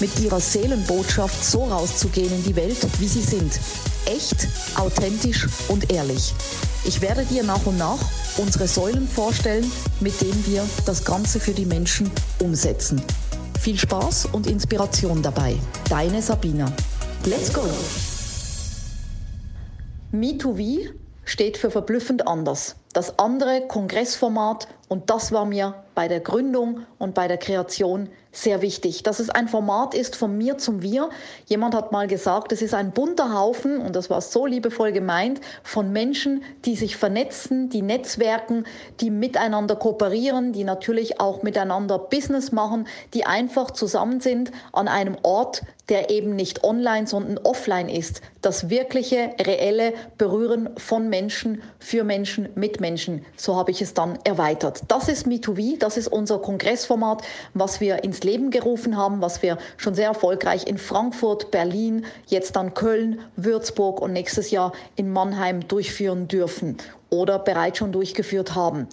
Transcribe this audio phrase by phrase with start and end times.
[0.00, 3.60] mit ihrer Seelenbotschaft so rauszugehen in die Welt, wie sie sind.
[4.06, 6.34] Echt, authentisch und ehrlich.
[6.84, 7.98] Ich werde dir nach und nach
[8.38, 13.02] unsere Säulen vorstellen, mit denen wir das Ganze für die Menschen umsetzen.
[13.60, 15.56] Viel Spaß und Inspiration dabei.
[15.88, 16.72] Deine Sabina.
[17.26, 17.62] Let's go!
[20.12, 20.88] Me2V
[21.24, 22.76] steht für verblüffend anders.
[22.92, 28.62] Das andere Kongressformat und das war mir bei der Gründung und bei der Kreation sehr
[28.62, 31.10] wichtig, dass es ein Format ist von mir zum Wir.
[31.46, 35.40] Jemand hat mal gesagt, es ist ein bunter Haufen, und das war so liebevoll gemeint,
[35.62, 38.64] von Menschen, die sich vernetzen, die netzwerken,
[39.00, 45.16] die miteinander kooperieren, die natürlich auch miteinander Business machen, die einfach zusammen sind an einem
[45.22, 48.22] Ort, der eben nicht online, sondern offline ist.
[48.42, 53.24] Das wirkliche, reelle Berühren von Menschen für Menschen mit Menschen.
[53.36, 54.82] So habe ich es dann erweitert.
[54.86, 59.58] Das ist Me2V, das ist unser Kongressformat, was wir ins Leben gerufen haben, was wir
[59.76, 65.66] schon sehr erfolgreich in Frankfurt, Berlin, jetzt dann Köln, Würzburg und nächstes Jahr in Mannheim
[65.66, 66.76] durchführen dürfen
[67.10, 68.86] oder bereits schon durchgeführt haben.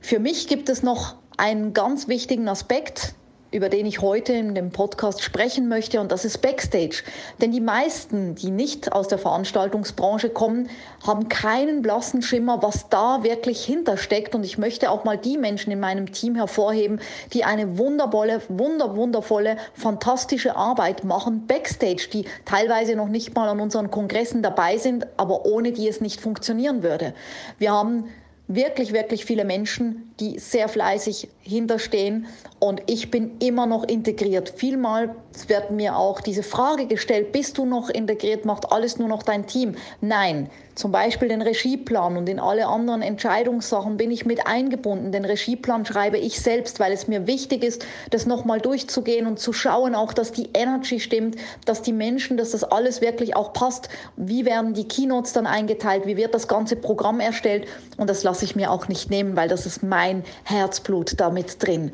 [0.00, 3.14] Für mich gibt es noch einen ganz wichtigen Aspekt,
[3.52, 7.02] über den ich heute in dem Podcast sprechen möchte, und das ist Backstage.
[7.40, 10.68] Denn die meisten, die nicht aus der Veranstaltungsbranche kommen,
[11.06, 14.34] haben keinen blassen Schimmer, was da wirklich hintersteckt.
[14.34, 17.00] Und ich möchte auch mal die Menschen in meinem Team hervorheben,
[17.32, 23.60] die eine wundervolle, wunder, wundervolle, fantastische Arbeit machen, Backstage, die teilweise noch nicht mal an
[23.60, 27.14] unseren Kongressen dabei sind, aber ohne die es nicht funktionieren würde.
[27.58, 28.04] Wir haben
[28.48, 32.26] wirklich, wirklich viele Menschen, die sehr fleißig hinterstehen
[32.58, 34.52] und ich bin immer noch integriert.
[34.54, 35.14] Vielmal
[35.48, 39.46] wird mir auch diese Frage gestellt, bist du noch integriert, macht alles nur noch dein
[39.46, 39.74] Team?
[40.02, 45.12] Nein, zum Beispiel den Regieplan und in alle anderen Entscheidungssachen bin ich mit eingebunden.
[45.12, 49.52] Den Regieplan schreibe ich selbst, weil es mir wichtig ist, das nochmal durchzugehen und zu
[49.52, 53.88] schauen, auch dass die Energy stimmt, dass die Menschen, dass das alles wirklich auch passt.
[54.16, 56.06] Wie werden die Keynotes dann eingeteilt?
[56.06, 57.66] Wie wird das ganze Programm erstellt?
[57.96, 60.09] Und das lasse ich mir auch nicht nehmen, weil das ist mein
[60.44, 61.92] Herzblut damit drin.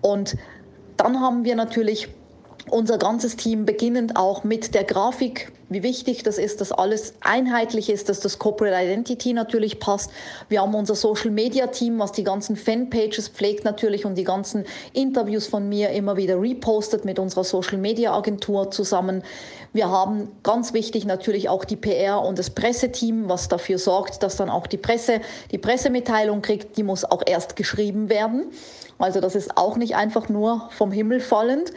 [0.00, 0.36] Und
[0.96, 2.08] dann haben wir natürlich
[2.70, 7.90] unser ganzes Team beginnend auch mit der Grafik, wie wichtig das ist, dass alles einheitlich
[7.90, 10.10] ist, dass das Corporate Identity natürlich passt.
[10.48, 14.64] Wir haben unser Social Media Team, was die ganzen Fanpages pflegt natürlich und die ganzen
[14.92, 19.22] Interviews von mir immer wieder repostet mit unserer Social Media Agentur zusammen.
[19.72, 24.36] Wir haben ganz wichtig natürlich auch die PR und das Presseteam, was dafür sorgt, dass
[24.36, 26.76] dann auch die Presse die Pressemitteilung kriegt.
[26.76, 28.46] Die muss auch erst geschrieben werden.
[28.98, 31.72] Also das ist auch nicht einfach nur vom Himmel fallend.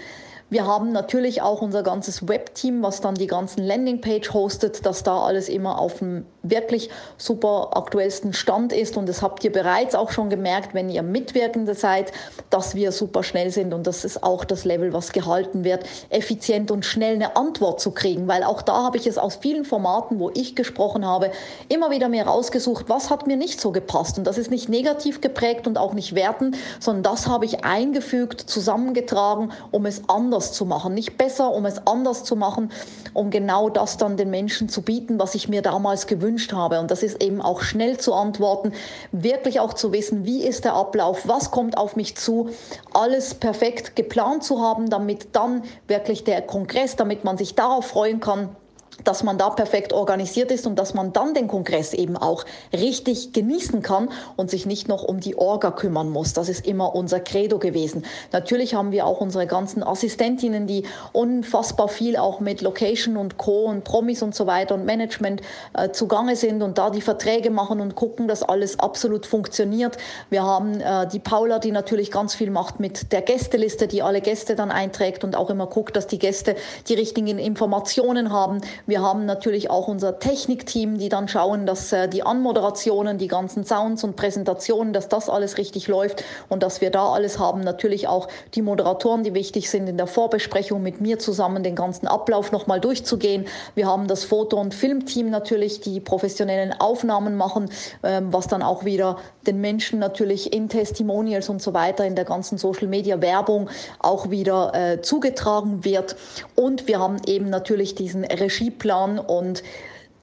[0.51, 5.21] Wir haben natürlich auch unser ganzes Webteam, was dann die ganzen Landingpage hostet, dass da
[5.21, 8.97] alles immer auf dem wirklich super aktuellsten Stand ist.
[8.97, 12.11] Und das habt ihr bereits auch schon gemerkt, wenn ihr Mitwirkende seid,
[12.49, 13.75] dass wir super schnell sind.
[13.75, 17.91] Und das ist auch das Level, was gehalten wird, effizient und schnell eine Antwort zu
[17.91, 18.27] kriegen.
[18.27, 21.29] Weil auch da habe ich es aus vielen Formaten, wo ich gesprochen habe,
[21.67, 24.17] immer wieder mehr rausgesucht, was hat mir nicht so gepasst.
[24.17, 28.41] Und das ist nicht negativ geprägt und auch nicht wertend, sondern das habe ich eingefügt,
[28.41, 30.93] zusammengetragen, um es anders anders zu machen.
[30.93, 32.71] Nicht besser, um es anders zu machen,
[33.13, 36.79] um genau das dann den Menschen zu bieten, was ich mir damals gewünscht habe.
[36.79, 38.71] Und das ist eben auch schnell zu antworten,
[39.11, 42.49] wirklich auch zu wissen, wie ist der Ablauf, was kommt auf mich zu,
[42.93, 48.21] alles perfekt geplant zu haben, damit dann wirklich der Kongress, damit man sich darauf freuen
[48.21, 48.55] kann,
[49.03, 53.33] dass man da perfekt organisiert ist und dass man dann den Kongress eben auch richtig
[53.33, 56.33] genießen kann und sich nicht noch um die Orga kümmern muss.
[56.33, 58.05] Das ist immer unser Credo gewesen.
[58.31, 60.83] Natürlich haben wir auch unsere ganzen Assistentinnen, die
[61.13, 63.65] unfassbar viel auch mit Location und Co.
[63.65, 65.41] und Promis und so weiter und Management
[65.73, 69.97] äh, zugange sind und da die Verträge machen und gucken, dass alles absolut funktioniert.
[70.29, 74.21] Wir haben äh, die Paula, die natürlich ganz viel macht mit der Gästeliste, die alle
[74.21, 76.55] Gäste dann einträgt und auch immer guckt, dass die Gäste
[76.87, 78.61] die richtigen Informationen haben.
[78.89, 83.63] Wir haben natürlich auch unser Technikteam, die dann schauen, dass äh, die Anmoderationen, die ganzen
[83.63, 87.61] Sounds und Präsentationen, dass das alles richtig läuft und dass wir da alles haben.
[87.61, 92.07] Natürlich auch die Moderatoren, die wichtig sind in der Vorbesprechung mit mir zusammen den ganzen
[92.07, 93.45] Ablauf nochmal durchzugehen.
[93.75, 97.69] Wir haben das Foto- und Filmteam natürlich, die professionellen Aufnahmen machen,
[98.01, 102.25] ähm, was dann auch wieder den Menschen natürlich in Testimonials und so weiter in der
[102.25, 103.69] ganzen Social Media Werbung
[103.99, 106.15] auch wieder äh, zugetragen wird.
[106.55, 109.63] Und wir haben eben natürlich diesen Regie Plan und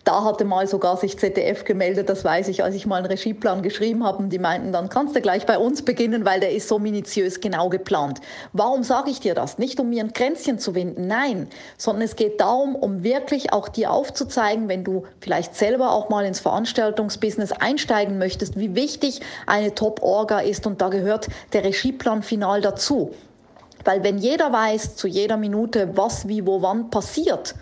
[0.07, 3.65] Da hatte mal sogar sich ZDF gemeldet, das weiß ich, als ich mal einen Regieplan
[3.65, 4.19] geschrieben habe.
[4.19, 7.41] Und die meinten, dann kannst du gleich bei uns beginnen, weil der ist so minutiös
[7.41, 8.21] genau geplant.
[8.53, 9.59] Warum sage ich dir das?
[9.59, 13.69] Nicht um mir ein Kränzchen zu winden, nein, sondern es geht darum, um wirklich auch
[13.69, 19.75] dir aufzuzeigen, wenn du vielleicht selber auch mal ins Veranstaltungsbusiness einsteigen möchtest, wie wichtig eine
[19.75, 20.69] Top-Orga ist.
[20.69, 23.13] Und da gehört der Regieplan final dazu.
[23.85, 27.57] Weil wenn jeder weiß zu jeder Minute, was, wie, wo, wann passiert,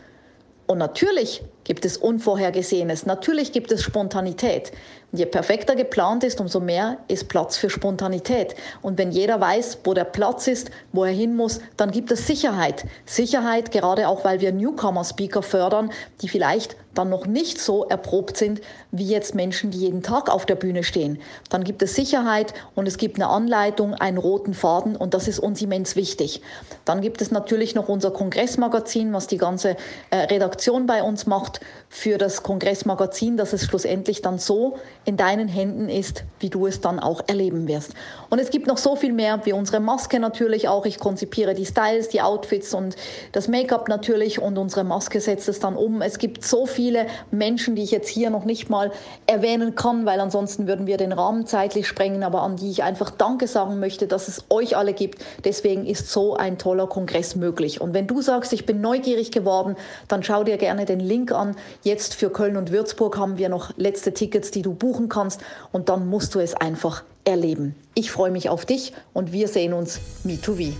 [0.66, 4.72] und natürlich gibt es Unvorhergesehenes, natürlich gibt es Spontanität.
[5.12, 8.54] Und je perfekter geplant ist, umso mehr ist Platz für Spontanität.
[8.82, 12.26] Und wenn jeder weiß, wo der Platz ist, wo er hin muss, dann gibt es
[12.26, 12.84] Sicherheit.
[13.06, 15.90] Sicherheit, gerade auch weil wir Newcomer-Speaker fördern,
[16.20, 18.60] die vielleicht dann noch nicht so erprobt sind
[18.92, 21.18] wie jetzt Menschen, die jeden Tag auf der Bühne stehen.
[21.50, 25.40] Dann gibt es Sicherheit und es gibt eine Anleitung, einen roten Faden und das ist
[25.40, 26.40] uns immens wichtig.
[26.84, 29.76] Dann gibt es natürlich noch unser Kongressmagazin, was die ganze
[30.10, 31.53] äh, Redaktion bei uns macht
[31.88, 36.80] für das Kongressmagazin, dass es schlussendlich dann so in deinen Händen ist, wie du es
[36.80, 37.94] dann auch erleben wirst.
[38.30, 40.86] Und es gibt noch so viel mehr, wie unsere Maske natürlich auch.
[40.86, 42.96] Ich konzipiere die Styles, die Outfits und
[43.32, 46.02] das Make-up natürlich und unsere Maske setzt es dann um.
[46.02, 48.92] Es gibt so viel viele Menschen, die ich jetzt hier noch nicht mal
[49.26, 53.08] erwähnen kann, weil ansonsten würden wir den Rahmen zeitlich sprengen, aber an die ich einfach
[53.08, 55.24] Danke sagen möchte, dass es euch alle gibt.
[55.44, 57.80] Deswegen ist so ein toller Kongress möglich.
[57.80, 59.76] Und wenn du sagst, ich bin neugierig geworden,
[60.08, 61.56] dann schau dir gerne den Link an.
[61.82, 65.40] Jetzt für Köln und Würzburg haben wir noch letzte Tickets, die du buchen kannst
[65.72, 67.74] und dann musst du es einfach erleben.
[67.94, 70.72] Ich freue mich auf dich und wir sehen uns Me2V.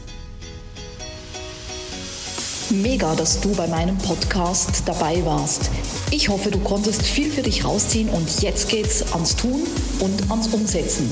[2.70, 5.70] Mega, dass du bei meinem Podcast dabei warst.
[6.11, 9.62] Ich hoffe, du konntest viel für dich rausziehen und jetzt geht's ans Tun
[10.00, 11.10] und ans Umsetzen.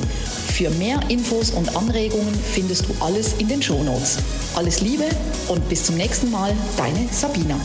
[0.54, 4.18] Für mehr Infos und Anregungen findest du alles in den Shownotes.
[4.54, 5.04] Alles Liebe
[5.48, 7.56] und bis zum nächsten Mal, deine Sabina.